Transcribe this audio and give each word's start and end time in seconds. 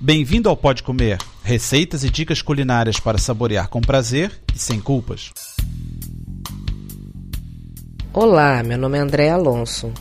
Bem-vindo 0.00 0.48
ao 0.48 0.56
Pode 0.56 0.84
Comer, 0.84 1.18
receitas 1.42 2.04
e 2.04 2.08
dicas 2.08 2.40
culinárias 2.40 3.00
para 3.00 3.18
saborear 3.18 3.68
com 3.68 3.80
prazer 3.80 4.30
e 4.54 4.58
sem 4.58 4.80
culpas. 4.80 5.32
Olá, 8.12 8.62
meu 8.62 8.78
nome 8.78 8.96
é 8.96 9.00
André 9.00 9.28
Alonso. 9.28 9.92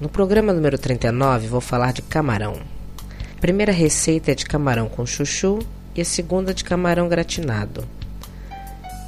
No 0.00 0.08
programa 0.08 0.52
número 0.52 0.78
39 0.78 1.48
vou 1.48 1.60
falar 1.60 1.92
de 1.92 2.00
camarão. 2.00 2.60
A 3.36 3.40
primeira 3.40 3.72
receita 3.72 4.30
é 4.30 4.36
de 4.36 4.44
camarão 4.44 4.88
com 4.88 5.04
chuchu 5.04 5.58
e 5.96 6.00
a 6.00 6.04
segunda 6.04 6.54
de 6.54 6.62
camarão 6.62 7.08
gratinado. 7.08 7.84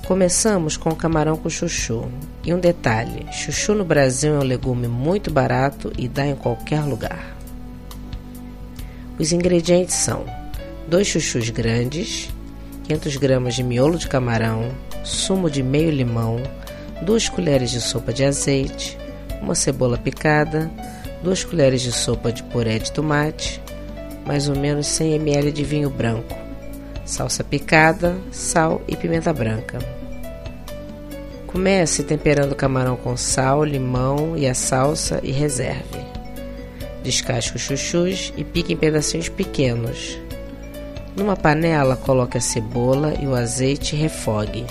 Começamos 0.09 0.77
com 0.77 0.91
o 0.91 0.97
camarão 0.97 1.37
com 1.37 1.49
chuchu. 1.49 2.11
E 2.45 2.53
um 2.53 2.59
detalhe: 2.59 3.33
chuchu 3.33 3.75
no 3.75 3.85
Brasil 3.85 4.35
é 4.35 4.39
um 4.41 4.43
legume 4.43 4.89
muito 4.89 5.31
barato 5.33 5.93
e 5.97 6.09
dá 6.09 6.27
em 6.27 6.35
qualquer 6.35 6.81
lugar. 6.81 7.42
Os 9.23 9.30
ingredientes 9.30 9.95
são: 9.95 10.25
2 10.89 11.07
chuchus 11.07 11.49
grandes, 11.49 12.29
500 12.89 13.17
gramas 13.18 13.54
de 13.54 13.63
miolo 13.63 13.96
de 13.96 14.08
camarão, 14.08 14.72
sumo 15.04 15.49
de 15.49 15.63
meio 15.63 15.93
limão, 15.93 16.43
2 17.03 17.29
colheres 17.29 17.71
de 17.71 17.80
sopa 17.80 18.13
de 18.13 18.25
azeite, 18.25 18.99
uma 19.40 19.54
cebola 19.54 19.96
picada, 19.96 20.68
2 21.22 21.44
colheres 21.44 21.82
de 21.82 21.93
sopa 21.93 22.32
de 22.32 22.43
puré 22.43 22.80
de 22.80 22.90
tomate, 22.90 23.63
mais 24.27 24.49
ou 24.49 24.57
menos 24.57 24.89
100 24.89 25.14
ml 25.14 25.52
de 25.52 25.63
vinho 25.63 25.89
branco, 25.89 26.36
salsa 27.04 27.44
picada, 27.44 28.16
sal 28.32 28.82
e 28.89 28.96
pimenta 28.96 29.32
branca. 29.32 29.79
Comece 31.46 32.02
temperando 32.02 32.52
o 32.52 32.56
camarão 32.56 32.97
com 32.97 33.16
sal, 33.16 33.62
limão 33.62 34.36
e 34.36 34.48
a 34.48 34.55
salsa 34.55 35.20
e 35.22 35.30
reserve. 35.30 36.11
Descasque 37.03 37.56
os 37.56 37.62
chuchus 37.62 38.33
e 38.37 38.45
pique 38.45 38.73
em 38.73 38.77
pedacinhos 38.77 39.29
pequenos. 39.29 40.19
Numa 41.17 41.37
panela, 41.37 41.97
coloque 41.97 42.39
a 42.39 42.41
cebola 42.41 43.14
e 43.20 43.27
o 43.27 43.34
azeite 43.34 43.94
e 43.94 43.98
refogue. 43.98 44.64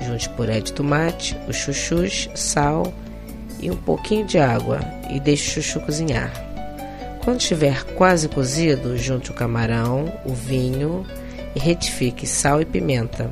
Junte 0.00 0.28
puré 0.30 0.60
de 0.60 0.72
tomate, 0.72 1.36
os 1.46 1.56
chuchus, 1.56 2.28
sal 2.34 2.92
e 3.60 3.70
um 3.70 3.76
pouquinho 3.76 4.24
de 4.24 4.38
água 4.38 4.80
e 5.10 5.20
deixe 5.20 5.50
o 5.50 5.62
chuchu 5.62 5.80
cozinhar. 5.80 6.32
Quando 7.22 7.40
estiver 7.40 7.84
quase 7.94 8.28
cozido, 8.28 8.96
junte 8.96 9.30
o 9.30 9.34
camarão, 9.34 10.12
o 10.24 10.32
vinho 10.32 11.04
e 11.54 11.58
retifique 11.58 12.26
sal 12.26 12.60
e 12.62 12.64
pimenta. 12.64 13.30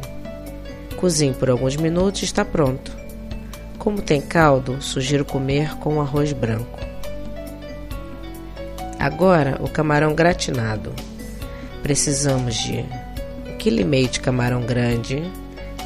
Cozinhe 0.97 1.33
por 1.33 1.48
alguns 1.48 1.77
minutos 1.77 2.23
e 2.23 2.25
está 2.27 2.45
pronto. 2.45 2.95
Como 3.78 4.03
tem 4.03 4.21
caldo, 4.21 4.83
sugiro 4.83 5.25
comer 5.25 5.77
com 5.77 6.00
arroz 6.00 6.33
branco. 6.33 6.78
Agora 8.98 9.58
o 9.62 9.69
camarão 9.69 10.14
gratinado. 10.14 10.92
Precisamos 11.83 12.55
de 12.55 12.84
1,5 13.58 13.58
kg 13.58 14.08
de 14.11 14.20
camarão 14.20 14.62
grande, 14.62 15.22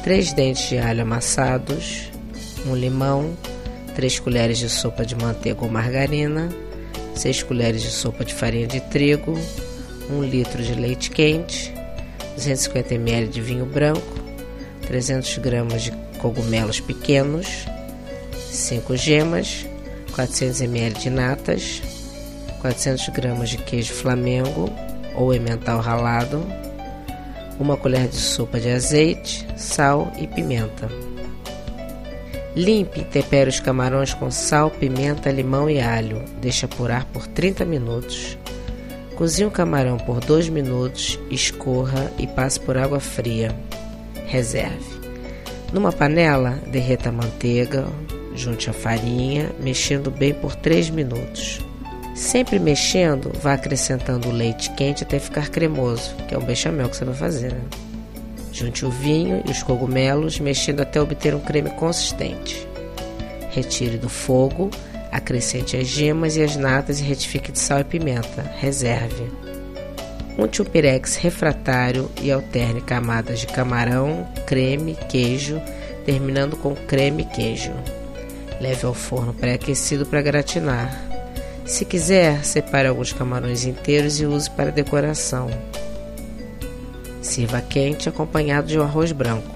3 0.03 0.33
dentes 0.33 0.69
de 0.69 0.77
alho 0.77 1.01
amassados, 1.01 2.09
um 2.65 2.75
limão, 2.75 3.35
3 3.95 4.19
colheres 4.19 4.57
de 4.57 4.69
sopa 4.69 5.05
de 5.05 5.15
manteiga 5.15 5.63
ou 5.63 5.69
margarina, 5.69 6.49
6 7.15 7.43
colheres 7.43 7.81
de 7.81 7.89
sopa 7.89 8.23
de 8.23 8.33
farinha 8.33 8.67
de 8.67 8.79
trigo, 8.79 9.37
1 10.09 10.23
litro 10.23 10.63
de 10.63 10.73
leite 10.73 11.11
quente, 11.11 11.73
250 12.35 12.95
ml 12.95 13.27
de 13.27 13.41
vinho 13.41 13.65
branco, 13.65 14.01
300 14.87 15.37
gramas 15.37 15.83
de 15.83 15.91
cogumelos 16.19 16.79
pequenos, 16.79 17.65
5 18.49 18.95
gemas, 18.95 19.65
400 20.13 20.61
ml 20.61 20.99
de 20.99 21.09
natas, 21.09 21.81
400 22.61 23.09
gramas 23.09 23.49
de 23.49 23.57
queijo 23.57 23.93
flamengo 23.93 24.69
ou 25.15 25.33
emmental 25.33 25.79
ralado, 25.79 26.45
uma 27.59 27.75
colher 27.75 28.07
de 28.07 28.15
sopa 28.15 28.59
de 28.59 28.69
azeite, 28.69 29.47
sal 29.57 30.11
e 30.17 30.27
pimenta. 30.27 30.89
Limpe 32.55 33.01
e 33.01 33.05
tempere 33.05 33.49
os 33.49 33.59
camarões 33.59 34.13
com 34.13 34.29
sal, 34.29 34.69
pimenta, 34.69 35.31
limão 35.31 35.69
e 35.69 35.79
alho. 35.79 36.21
Deixe 36.41 36.65
apurar 36.65 37.05
por 37.05 37.25
30 37.27 37.63
minutos. 37.63 38.37
Cozinhe 39.15 39.47
o 39.47 39.51
camarão 39.51 39.97
por 39.97 40.19
2 40.19 40.49
minutos, 40.49 41.17
escorra 41.29 42.11
e 42.17 42.27
passe 42.27 42.59
por 42.59 42.77
água 42.77 42.99
fria. 42.99 43.55
Reserve. 44.27 44.99
Numa 45.71 45.93
panela, 45.93 46.59
derreta 46.67 47.09
a 47.09 47.11
manteiga, 47.13 47.87
junte 48.35 48.69
a 48.69 48.73
farinha, 48.73 49.51
mexendo 49.59 50.11
bem 50.11 50.33
por 50.33 50.55
3 50.55 50.89
minutos. 50.89 51.61
Sempre 52.21 52.59
mexendo, 52.59 53.31
vá 53.41 53.53
acrescentando 53.53 54.29
o 54.29 54.31
leite 54.31 54.69
quente 54.75 55.03
até 55.03 55.17
ficar 55.17 55.49
cremoso, 55.49 56.15
que 56.27 56.35
é 56.35 56.37
um 56.37 56.45
bechamel 56.45 56.87
que 56.87 56.95
você 56.95 57.03
vai 57.03 57.15
fazer. 57.15 57.51
Né? 57.51 57.61
Junte 58.53 58.85
o 58.85 58.91
vinho 58.91 59.41
e 59.43 59.49
os 59.49 59.63
cogumelos, 59.63 60.39
mexendo 60.39 60.81
até 60.81 61.01
obter 61.01 61.33
um 61.33 61.39
creme 61.39 61.71
consistente. 61.71 62.67
Retire 63.49 63.97
do 63.97 64.07
fogo, 64.07 64.69
acrescente 65.11 65.75
as 65.75 65.87
gemas 65.87 66.37
e 66.37 66.43
as 66.43 66.55
natas 66.55 66.99
e 66.99 67.03
retifique 67.03 67.51
de 67.51 67.57
sal 67.57 67.79
e 67.79 67.83
pimenta. 67.83 68.43
Reserve. 68.59 69.31
Unte 70.37 70.61
o 70.61 70.65
pirex 70.65 71.15
refratário 71.15 72.09
e 72.21 72.31
alterne 72.31 72.81
camadas 72.81 73.39
de 73.39 73.47
camarão, 73.47 74.27
creme, 74.45 74.95
queijo, 75.09 75.59
terminando 76.05 76.55
com 76.55 76.75
creme 76.75 77.23
e 77.23 77.25
queijo. 77.25 77.73
Leve 78.61 78.85
ao 78.85 78.93
forno 78.93 79.33
pré-aquecido 79.33 80.05
para 80.05 80.21
gratinar. 80.21 81.10
Se 81.71 81.85
quiser, 81.85 82.43
separe 82.43 82.89
alguns 82.89 83.13
camarões 83.13 83.63
inteiros 83.63 84.19
e 84.19 84.25
use 84.25 84.49
para 84.49 84.73
decoração. 84.73 85.49
Sirva 87.21 87.61
quente 87.61 88.09
acompanhado 88.09 88.67
de 88.67 88.77
um 88.77 88.81
arroz 88.81 89.13
branco. 89.13 89.55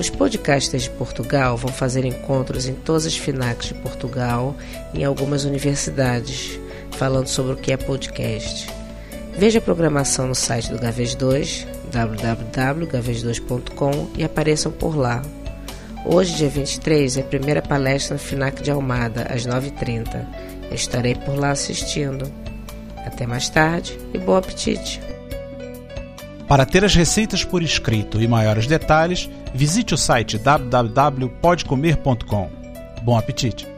Os 0.00 0.08
podcasters 0.08 0.84
de 0.84 0.90
Portugal 0.90 1.58
vão 1.58 1.70
fazer 1.70 2.06
encontros 2.06 2.66
em 2.66 2.72
todas 2.72 3.04
as 3.04 3.14
FINACs 3.14 3.68
de 3.68 3.74
Portugal 3.74 4.56
e 4.94 5.00
em 5.00 5.04
algumas 5.04 5.44
universidades, 5.44 6.58
falando 6.92 7.28
sobre 7.28 7.52
o 7.52 7.56
que 7.56 7.70
é 7.70 7.76
podcast. 7.76 8.66
Veja 9.36 9.58
a 9.58 9.62
programação 9.62 10.28
no 10.28 10.34
site 10.34 10.72
do 10.72 10.78
Gaves 10.78 11.14
2, 11.14 11.66
www.gaves2.com 11.92 14.08
e 14.16 14.24
apareçam 14.24 14.72
por 14.72 14.96
lá. 14.96 15.20
Hoje, 16.06 16.36
dia 16.36 16.50
23, 16.50 17.16
é 17.16 17.20
a 17.20 17.24
primeira 17.24 17.62
palestra 17.62 18.14
no 18.14 18.20
FINAC 18.20 18.62
de 18.62 18.70
Almada, 18.70 19.22
às 19.22 19.46
9h30. 19.46 20.53
Estarei 20.70 21.14
por 21.14 21.38
lá 21.38 21.50
assistindo. 21.50 22.30
Até 23.06 23.26
mais 23.26 23.48
tarde 23.48 23.98
e 24.12 24.18
bom 24.18 24.36
apetite! 24.36 25.00
Para 26.48 26.66
ter 26.66 26.84
as 26.84 26.94
receitas 26.94 27.42
por 27.44 27.62
escrito 27.62 28.20
e 28.20 28.28
maiores 28.28 28.66
detalhes, 28.66 29.30
visite 29.54 29.94
o 29.94 29.96
site 29.96 30.36
www.podcomer.com. 30.38 32.50
Bom 33.02 33.16
apetite! 33.16 33.73